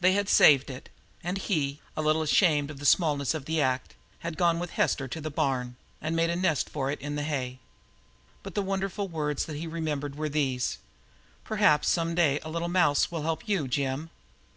[0.00, 0.88] They had saved it,
[1.22, 5.06] and he, a little ashamed at the smallness of the act, had gone with Hester
[5.06, 7.60] to the barn and made a nest for it in the hay.
[8.42, 10.78] But the wonderful words that he remembered were these:
[11.44, 14.10] "Perhaps some day a little mouse will help you, Jim!"